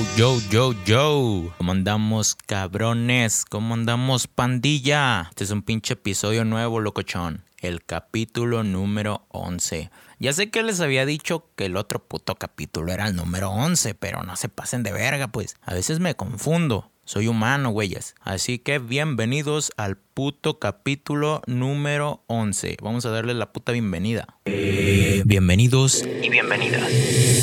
[0.00, 1.54] Yo, yo, yo, yo.
[1.58, 3.44] ¿Cómo andamos, cabrones?
[3.44, 5.26] ¿Cómo andamos, pandilla?
[5.28, 7.44] Este es un pinche episodio nuevo, locochón.
[7.58, 9.90] El capítulo número 11.
[10.18, 13.94] Ya sé que les había dicho que el otro puto capítulo era el número 11,
[13.94, 15.56] pero no se pasen de verga, pues.
[15.62, 16.90] A veces me confundo.
[17.04, 18.14] Soy humano, güeyes.
[18.22, 22.78] Así que bienvenidos al puto capítulo número 11.
[22.80, 24.38] Vamos a darle la puta bienvenida.
[24.46, 26.90] bienvenidos y bienvenidas.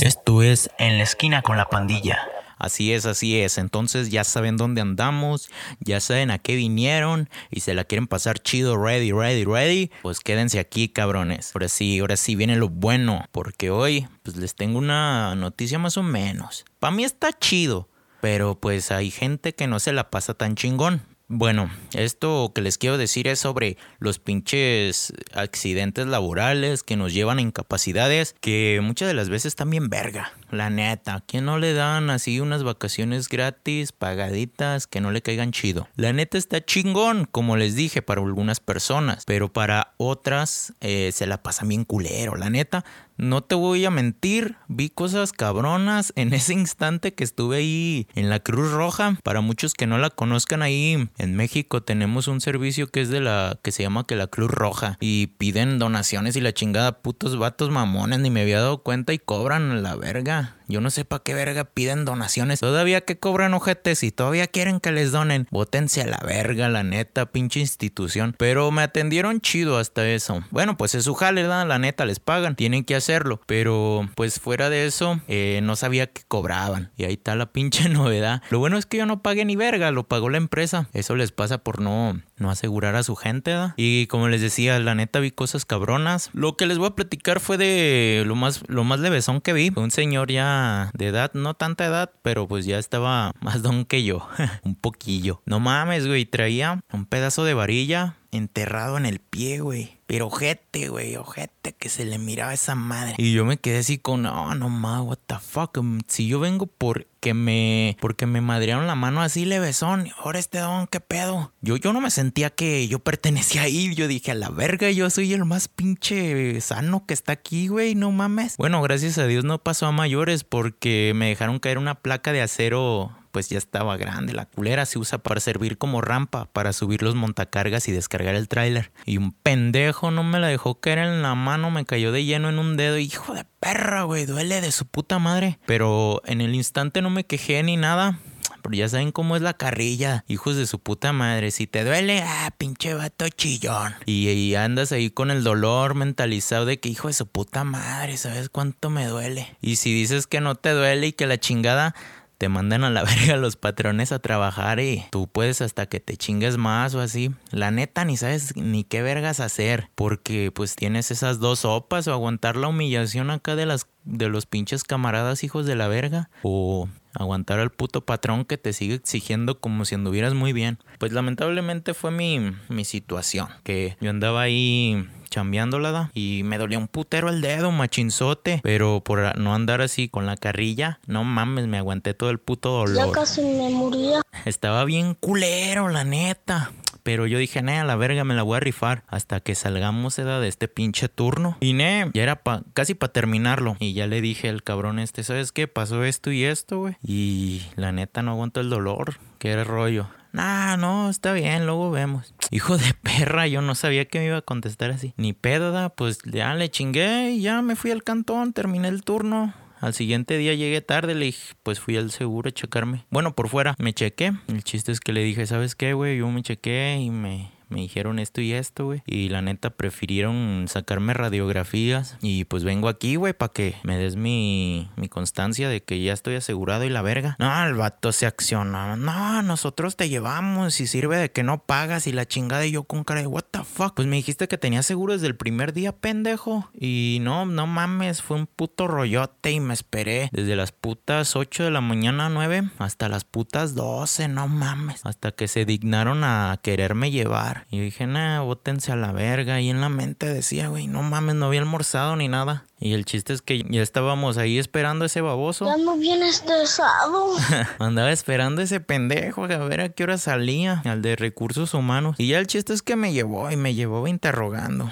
[0.01, 2.17] Esto es En la esquina con la pandilla.
[2.57, 3.57] Así es, así es.
[3.57, 8.39] Entonces ya saben dónde andamos, ya saben a qué vinieron y se la quieren pasar
[8.39, 9.91] chido, ready, ready, ready.
[10.01, 11.51] Pues quédense aquí, cabrones.
[11.53, 15.97] Ahora sí, ahora sí viene lo bueno, porque hoy pues les tengo una noticia más
[15.97, 16.65] o menos.
[16.79, 17.89] Para mí está chido
[18.21, 21.01] pero pues hay gente que no se la pasa tan chingón.
[21.29, 27.39] Bueno, esto que les quiero decir es sobre los pinches accidentes laborales que nos llevan
[27.39, 32.09] a incapacidades que muchas de las veces también verga, la neta, que no le dan
[32.11, 35.89] así unas vacaciones gratis, pagaditas, que no le caigan chido.
[35.97, 41.27] La neta está chingón, como les dije, para algunas personas, pero para otras eh, se
[41.27, 42.85] la pasa bien culero, la neta.
[43.17, 48.29] No te voy a mentir, vi cosas cabronas en ese instante que estuve ahí en
[48.29, 49.17] la Cruz Roja.
[49.23, 53.19] Para muchos que no la conozcan ahí en México tenemos un servicio que es de
[53.19, 57.39] la que se llama que la Cruz Roja y piden donaciones y la chingada putos
[57.39, 60.56] vatos mamones ni me había dado cuenta y cobran la verga.
[60.67, 62.59] Yo no sé para qué verga piden donaciones.
[62.59, 65.47] Todavía que cobran ojetes y todavía quieren que les donen.
[65.49, 68.35] Bótense a la verga, la neta, pinche institución.
[68.37, 70.43] Pero me atendieron chido hasta eso.
[70.51, 71.43] Bueno, pues es su jale.
[71.43, 72.55] La neta, les pagan.
[72.55, 73.41] Tienen que hacerlo.
[73.45, 76.91] Pero pues fuera de eso, eh, no sabía que cobraban.
[76.97, 78.41] Y ahí está la pinche novedad.
[78.49, 80.89] Lo bueno es que yo no pagué ni verga, lo pagó la empresa.
[80.93, 83.73] Eso les pasa por no, no asegurar a su gente, ¿verdad?
[83.77, 86.29] Y como les decía, la neta vi cosas cabronas.
[86.33, 89.71] Lo que les voy a platicar fue de lo más, lo más levesón que vi.
[89.75, 90.56] Un señor ya
[90.93, 94.27] de edad, no tanta edad, pero pues ya estaba más don que yo,
[94.63, 95.41] un poquillo.
[95.45, 99.97] No mames, güey, traía un pedazo de varilla enterrado en el pie, güey.
[100.05, 103.15] Pero ojete, güey, ojete, que se le miraba esa madre.
[103.17, 105.77] Y yo me quedé así con, no, no más, what the fuck.
[105.77, 110.59] Mm, si yo vengo porque me, porque me madrearon la mano así levesón, ahora este
[110.59, 111.51] don, qué pedo.
[111.61, 113.93] Yo, yo no me sentía que yo pertenecía ahí.
[113.95, 117.93] Yo dije, a la verga, yo soy el más pinche sano que está aquí, güey,
[117.95, 118.55] no mames.
[118.55, 122.41] Bueno, gracias a Dios no pasó a mayores porque me dejaron caer una placa de
[122.41, 124.33] acero pues ya estaba grande.
[124.33, 128.47] La culera se usa para servir como rampa para subir los montacargas y descargar el
[128.47, 128.91] tráiler.
[129.05, 132.49] Y un pendejo no me la dejó caer en la mano, me cayó de lleno
[132.49, 132.97] en un dedo.
[132.97, 135.59] Hijo de perra, güey, duele de su puta madre.
[135.65, 138.19] Pero en el instante no me quejé ni nada.
[138.61, 141.51] Pero ya saben cómo es la carrilla, hijos de su puta madre.
[141.51, 143.95] Si te duele, ah, pinche vato chillón.
[144.05, 148.17] Y, y, andas ahí con el dolor mentalizado de que hijo de su puta madre,
[148.17, 149.55] ¿sabes cuánto me duele?
[149.61, 151.95] Y si dices que no te duele y que la chingada,
[152.37, 156.17] te mandan a la verga los patrones a trabajar y tú puedes hasta que te
[156.17, 157.31] chingues más o así.
[157.51, 162.13] La neta ni sabes ni qué vergas hacer porque pues tienes esas dos sopas o
[162.13, 166.87] aguantar la humillación acá de las de los pinches camaradas hijos de la verga o
[167.17, 170.79] aguantar al puto patrón que te sigue exigiendo como si anduvieras muy bien.
[170.99, 176.87] Pues lamentablemente fue mi, mi situación, que yo andaba ahí chambeándola y me dolía un
[176.87, 181.77] putero el dedo, machinzote, pero por no andar así con la carrilla, no mames, me
[181.77, 183.07] aguanté todo el puto dolor.
[183.07, 184.21] Ya casi me moría.
[184.45, 186.71] Estaba bien culero, la neta.
[187.07, 190.41] Pero yo dije, a la verga me la voy a rifar hasta que salgamos edad
[190.41, 191.55] de este pinche turno.
[191.61, 193.77] Y ne, ya era pa, casi para terminarlo.
[193.79, 195.69] Y ya le dije al cabrón este, ¿sabes qué?
[195.69, 196.97] Pasó esto y esto, güey.
[197.01, 199.19] Y la neta no aguanto el dolor.
[199.39, 200.09] ¿Qué era rollo?
[200.33, 202.33] Nah, no, está bien, luego vemos.
[202.51, 205.13] Hijo de perra, yo no sabía que me iba a contestar así.
[205.15, 209.53] Ni pedo, pues ya le chingué y ya me fui al cantón, terminé el turno.
[209.79, 213.05] Al siguiente día llegué tarde, le dije, pues fui al seguro a checarme.
[213.09, 214.33] Bueno, por fuera, me chequé.
[214.47, 216.17] El chiste es que le dije, ¿sabes qué, güey?
[216.17, 219.03] Yo me chequé y me me dijeron esto y esto, güey.
[219.05, 222.17] Y la neta prefirieron sacarme radiografías.
[222.21, 226.13] Y pues vengo aquí, güey, para que me des mi, mi constancia de que ya
[226.13, 227.35] estoy asegurado y la verga.
[227.39, 228.95] No, el vato se acciona.
[228.95, 232.65] No, nosotros te llevamos y sirve de que no pagas y la chingada.
[232.65, 233.95] Y yo con cara de, what the fuck.
[233.95, 236.69] Pues me dijiste que tenía seguro desde el primer día, pendejo.
[236.73, 241.63] Y no, no mames, fue un puto rollote y me esperé desde las putas 8
[241.63, 245.05] de la mañana 9 hasta las putas 12, no mames.
[245.05, 247.56] Hasta que se dignaron a quererme llevar.
[247.69, 249.59] Y dije, nah, bótense a la verga.
[249.61, 252.65] Y en la mente decía, güey, no mames, no había almorzado ni nada.
[252.79, 255.65] Y el chiste es que ya estábamos ahí esperando a ese baboso.
[255.65, 257.35] Ya no viene estresado.
[257.79, 262.15] Andaba esperando a ese pendejo a ver a qué hora salía, al de recursos humanos.
[262.19, 264.91] Y ya el chiste es que me llevó y me llevó interrogando.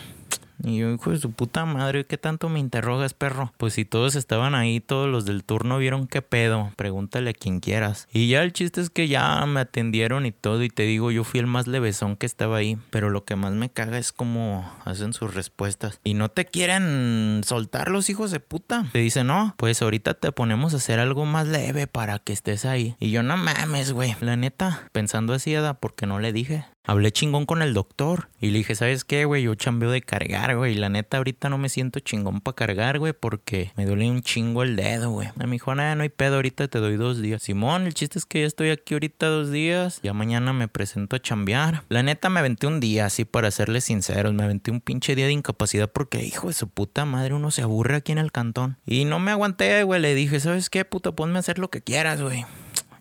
[0.65, 3.53] Y yo, hijo de su puta madre, ¿qué tanto me interrogas, perro?
[3.57, 7.59] Pues si todos estaban ahí, todos los del turno vieron qué pedo, pregúntale a quien
[7.59, 8.07] quieras.
[8.11, 11.23] Y ya el chiste es que ya me atendieron y todo, y te digo, yo
[11.23, 14.67] fui el más levesón que estaba ahí, pero lo que más me caga es cómo
[14.85, 15.99] hacen sus respuestas.
[16.03, 18.87] Y no te quieren soltar los hijos de puta.
[18.91, 22.65] Te dicen, no, pues ahorita te ponemos a hacer algo más leve para que estés
[22.65, 22.95] ahí.
[22.99, 25.75] Y yo, no mames, güey, la neta, pensando así, ¿da?
[25.75, 26.65] porque no le dije.
[26.87, 29.43] Hablé chingón con el doctor y le dije, ¿sabes qué, güey?
[29.43, 30.73] Yo chambeo de cargar, güey.
[30.73, 34.21] Y la neta, ahorita no me siento chingón para cargar, güey, porque me duele un
[34.21, 35.29] chingo el dedo, güey.
[35.35, 37.41] Me dijo, nada, no hay pedo, ahorita te doy dos días.
[37.41, 39.99] Simón, el chiste es que ya estoy aquí ahorita dos días.
[40.03, 41.83] Ya mañana me presento a chambear.
[41.89, 44.33] La neta, me aventé un día, así para serles sinceros.
[44.33, 47.63] Me aventé un pinche día de incapacidad porque, hijo de su puta madre, uno se
[47.63, 48.77] aburre aquí en el cantón.
[48.85, 50.01] Y no me aguanté, güey.
[50.01, 51.15] Le dije, ¿sabes qué, puto?
[51.15, 52.45] Ponme a hacer lo que quieras, güey.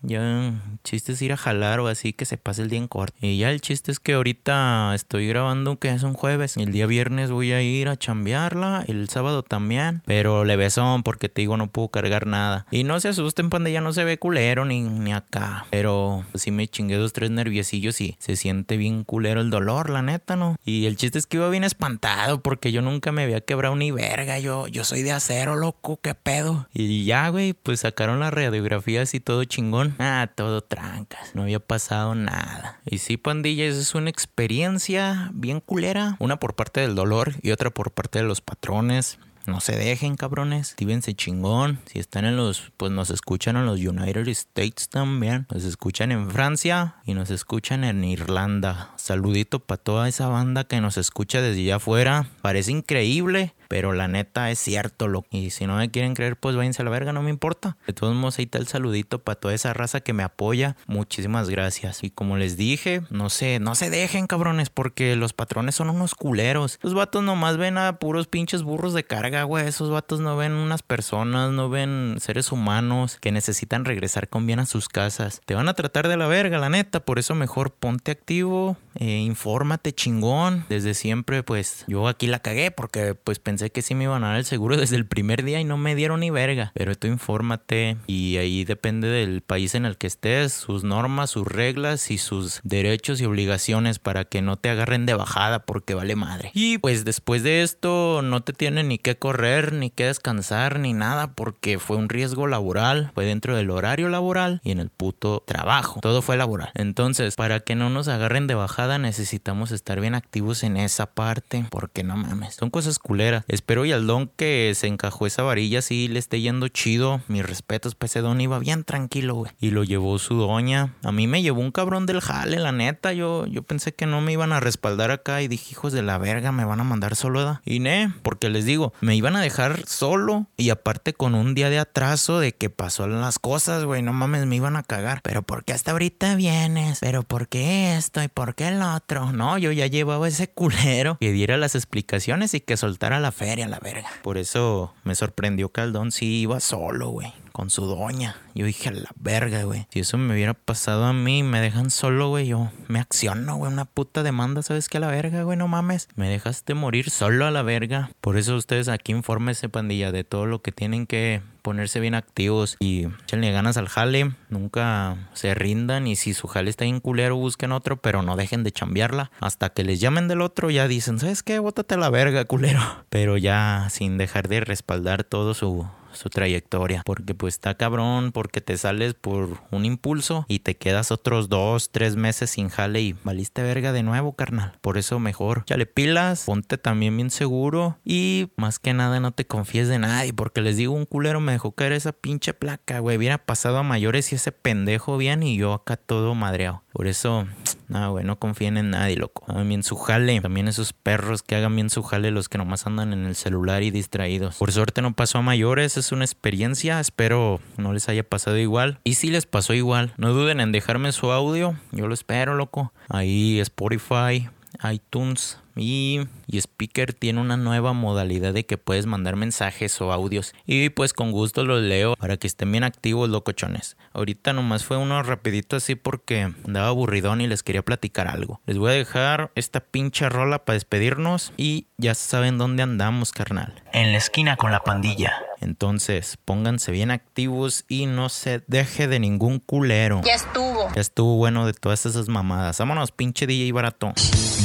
[0.06, 2.88] Ya, el chiste es ir a jalar o así que se pase el día en
[2.88, 3.16] corto.
[3.22, 6.58] Y ya el chiste es que ahorita estoy grabando que es un jueves.
[6.58, 8.84] El día viernes voy a ir a chambearla.
[8.86, 10.02] El sábado también.
[10.04, 12.66] Pero le besón porque te digo no puedo cargar nada.
[12.70, 15.66] Y no se asusten, panda, ya no se ve culero ni, ni acá.
[15.70, 20.02] Pero sí me chingué dos, tres nerviosillos y se siente bien culero el dolor, la
[20.02, 20.56] neta, ¿no?
[20.66, 23.90] Y el chiste es que iba bien espantado porque yo nunca me había quebrado ni
[23.90, 24.38] verga.
[24.38, 26.68] Yo, yo soy de acero, loco, qué pedo.
[26.74, 29.93] Y ya, güey, pues sacaron las radiografías y todo chingón.
[29.98, 31.34] Ah, todo trancas.
[31.34, 32.80] No había pasado nada.
[32.84, 36.16] Y sí, pandillas, es una experiencia bien culera.
[36.18, 39.18] Una por parte del dolor y otra por parte de los patrones.
[39.46, 40.74] No se dejen, cabrones.
[40.74, 41.78] Tívense chingón.
[41.86, 45.46] Si están en los, pues nos escuchan en los United States también.
[45.52, 48.92] Nos escuchan en Francia y nos escuchan en Irlanda.
[48.96, 52.28] Saludito para toda esa banda que nos escucha desde allá afuera.
[52.40, 53.54] Parece increíble.
[53.74, 56.84] Pero la neta es cierto, lo Y si no me quieren creer, pues váyanse a
[56.84, 57.76] la verga, no me importa.
[57.88, 60.76] De todos modos, ahí está el saludito para toda esa raza que me apoya.
[60.86, 62.04] Muchísimas gracias.
[62.04, 66.14] Y como les dije, no sé, no se dejen, cabrones, porque los patrones son unos
[66.14, 66.78] culeros.
[66.82, 69.66] Los vatos nomás ven a puros pinches burros de carga, güey.
[69.66, 74.60] Esos vatos no ven unas personas, no ven seres humanos que necesitan regresar con bien
[74.60, 75.40] a sus casas.
[75.44, 77.00] Te van a tratar de la verga, la neta.
[77.00, 80.64] Por eso mejor ponte activo, eh, infórmate chingón.
[80.68, 84.28] Desde siempre, pues yo aquí la cagué porque pues pensé que sí me iban a
[84.28, 86.72] dar el seguro desde el primer día y no me dieron ni verga.
[86.74, 91.46] Pero tú infórmate y ahí depende del país en el que estés, sus normas, sus
[91.46, 96.16] reglas y sus derechos y obligaciones para que no te agarren de bajada porque vale
[96.16, 96.50] madre.
[96.54, 100.92] Y pues después de esto no te tienen ni que correr, ni que descansar, ni
[100.92, 105.42] nada porque fue un riesgo laboral, fue dentro del horario laboral y en el puto
[105.46, 106.00] trabajo.
[106.00, 106.70] Todo fue laboral.
[106.74, 111.64] Entonces, para que no nos agarren de bajada necesitamos estar bien activos en esa parte
[111.70, 113.44] porque no mames, son cosas culeras.
[113.48, 117.22] Espero y al don que se encajó esa varilla sí le esté yendo chido.
[117.28, 119.52] Mis respetos, pues ese don iba bien tranquilo, güey.
[119.58, 120.92] Y lo llevó su doña.
[121.02, 123.14] A mí me llevó un cabrón del jale, la neta.
[123.14, 126.18] Yo, yo pensé que no me iban a respaldar acá y dije, hijos de la
[126.18, 127.60] verga, me van a mandar solo.
[127.64, 131.70] Y ne, porque les digo, me iban a dejar solo y aparte con un día
[131.70, 134.02] de atraso de que pasó las cosas, güey.
[134.02, 135.20] No mames, me iban a cagar.
[135.22, 136.98] Pero ¿por qué hasta ahorita vienes?
[137.00, 139.32] ¿Pero por qué esto y por qué el otro?
[139.32, 143.44] No, yo ya llevaba ese culero que diera las explicaciones y que soltara la fe
[143.44, 144.08] feria, la verga.
[144.22, 148.34] Por eso me sorprendió que Aldón sí iba solo, güey con su doña.
[148.56, 149.86] Yo dije, a la verga, güey.
[149.90, 152.48] Si eso me hubiera pasado a mí, me dejan solo, güey.
[152.48, 153.72] Yo me acciono, güey.
[153.72, 154.96] Una puta demanda, ¿sabes qué?
[154.96, 155.56] A la verga, güey.
[155.56, 156.08] No mames.
[156.16, 158.10] Me dejaste morir solo a la verga.
[158.20, 162.76] Por eso ustedes aquí infórmense, pandilla, de todo lo que tienen que ponerse bien activos
[162.80, 164.32] y echenle ganas al jale.
[164.48, 166.08] Nunca se rindan.
[166.08, 169.30] Y si su jale está en culero, busquen otro, pero no dejen de chambearla.
[169.38, 171.60] Hasta que les llamen del otro, ya dicen, ¿sabes qué?
[171.60, 172.80] Bótate a la verga, culero.
[173.10, 177.02] Pero ya sin dejar de respaldar todo su su trayectoria.
[177.04, 181.90] Porque pues está cabrón, porque te sales por un impulso y te quedas otros dos,
[181.90, 184.78] tres meses sin jale y valiste verga de nuevo, carnal.
[184.80, 189.46] Por eso mejor, chale pilas, ponte también bien seguro y más que nada no te
[189.46, 190.32] confíes de nadie.
[190.32, 193.16] Porque les digo, un culero me dejó caer esa pinche placa, güey.
[193.16, 196.83] Hubiera pasado a mayores y ese pendejo bien y yo acá todo madreado.
[196.94, 197.48] Por eso,
[197.88, 199.44] nada, güey, no confíen en nadie, loco.
[199.48, 200.40] Hagan bien su jale.
[200.40, 203.82] También esos perros que hagan bien su jale, los que nomás andan en el celular
[203.82, 204.56] y distraídos.
[204.56, 207.00] Por suerte no pasó a mayores, es una experiencia.
[207.00, 209.00] Espero no les haya pasado igual.
[209.02, 211.76] Y si les pasó igual, no duden en dejarme su audio.
[211.90, 212.92] Yo lo espero, loco.
[213.08, 214.48] Ahí Spotify,
[214.90, 220.54] iTunes y, y, Speaker tiene una nueva modalidad de que puedes mandar mensajes o audios.
[220.66, 223.96] Y pues con gusto los leo para que estén bien activos, locochones.
[224.12, 228.60] Ahorita nomás fue uno rapidito así porque andaba aburridón y les quería platicar algo.
[228.66, 233.82] Les voy a dejar esta pinche rola para despedirnos y ya saben dónde andamos, carnal.
[233.92, 235.32] En la esquina con la pandilla.
[235.64, 240.20] Entonces, pónganse bien activos y no se deje de ningún culero.
[240.22, 240.92] Ya estuvo.
[240.94, 242.78] Ya estuvo bueno de todas esas mamadas.
[242.78, 244.12] Vámonos, pinche DJ barato.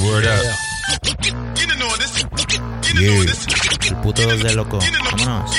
[0.01, 0.43] Word up.
[2.99, 3.23] Yeah.
[3.87, 4.79] El puto dos de loco.
[5.17, 5.51] Vámonos.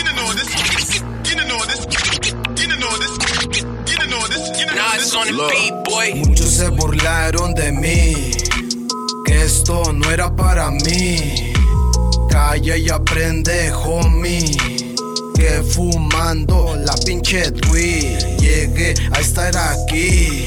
[6.16, 8.30] Muchos se burlaron de mí,
[9.24, 11.52] que esto no era para mí.
[12.28, 14.79] Calla y aprende, homie.
[15.40, 18.18] Que fumando la pinche tweet.
[18.38, 20.44] Llegué a estar aquí.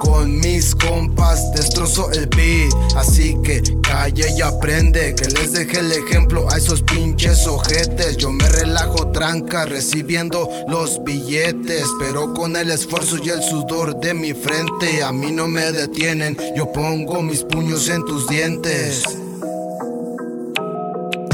[0.00, 2.72] Con mis compas destrozo el beat.
[2.96, 8.16] Así que calla y aprende Que les deje el ejemplo a esos pinches ojetes.
[8.16, 14.14] Yo me relajo tranca recibiendo los billetes Pero con el esfuerzo y el sudor de
[14.14, 16.36] mi frente A mí no me detienen.
[16.56, 19.04] Yo pongo mis puños en tus dientes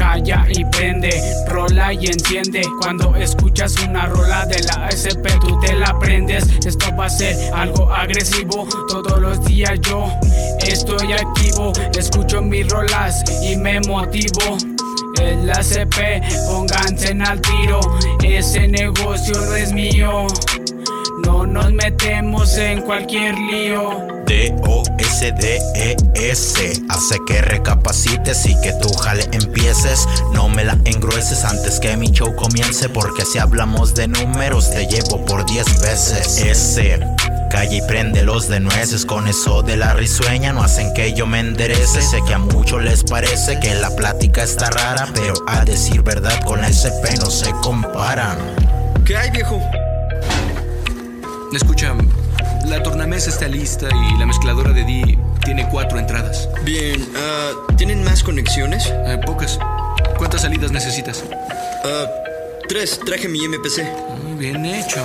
[0.09, 1.11] Calla y prende,
[1.49, 2.63] rola y enciende.
[2.81, 6.45] Cuando escuchas una rola de la SP, tú te la prendes.
[6.65, 8.67] Esto va a ser algo agresivo.
[8.89, 10.11] Todos los días yo
[10.67, 11.75] estoy activo.
[11.95, 14.57] Escucho mis rolas y me motivo.
[15.21, 17.79] El ACP, pónganse en al tiro.
[18.25, 20.27] Ese negocio no es mío.
[21.29, 24.07] No nos metemos en cualquier lío.
[24.25, 25.53] D-O-S-D-E-S
[26.89, 30.09] Hace que recapacites y que tu jale empieces.
[30.33, 34.87] No me la engrueces antes que mi show comience Porque si hablamos de números te
[34.87, 36.39] llevo por 10 veces.
[36.39, 36.99] S
[37.51, 39.05] Calla y prende los de nueces.
[39.05, 42.01] Con eso de la risueña no hacen que yo me enderece.
[42.01, 46.43] Sé que a muchos les parece que la plática está rara Pero a decir verdad
[46.47, 48.39] con la SP no se comparan.
[49.05, 49.61] ¿Qué hay, viejo?
[51.53, 51.95] Escucha,
[52.67, 56.49] la tornamesa está lista y la mezcladora de D tiene cuatro entradas.
[56.63, 58.87] Bien, ah, ¿tienen más conexiones?
[58.87, 59.59] Eh, pocas.
[60.19, 61.25] ¿Cuántas salidas necesitas?
[61.85, 62.05] Ah,
[62.69, 63.83] tres, traje mi MPC.
[64.25, 65.03] Muy bien hecho.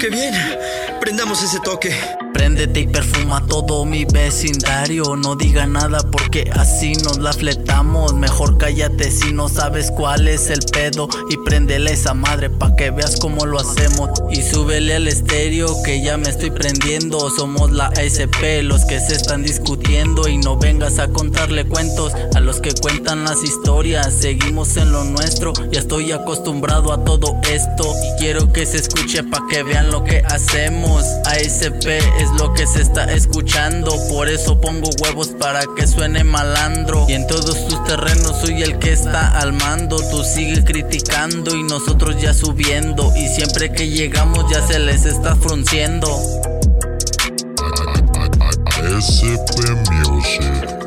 [0.00, 0.34] ¡Qué bien!
[1.00, 1.96] Prendamos ese toque.
[2.38, 5.16] Préndete y perfuma todo mi vecindario.
[5.16, 8.14] No diga nada porque así nos la fletamos.
[8.14, 11.08] Mejor cállate si no sabes cuál es el pedo.
[11.30, 14.10] Y préndele esa madre pa' que veas cómo lo hacemos.
[14.30, 17.28] Y súbele al estéreo que ya me estoy prendiendo.
[17.28, 20.28] Somos la SP, los que se están discutiendo.
[20.28, 24.14] Y no vengas a contarle cuentos a los que cuentan las historias.
[24.14, 27.92] Seguimos en lo nuestro, ya estoy acostumbrado a todo esto.
[28.04, 31.02] Y quiero que se escuche pa' que vean lo que hacemos.
[31.24, 31.88] ASP
[32.38, 33.92] lo que se está escuchando.
[34.08, 37.06] Por eso pongo huevos para que suene malandro.
[37.08, 39.96] Y en todos tus terrenos soy el que está al mando.
[40.10, 43.12] Tú sigue criticando y nosotros ya subiendo.
[43.16, 46.08] Y siempre que llegamos ya se les está frunciendo.
[48.98, 49.58] SP
[49.90, 50.77] Music.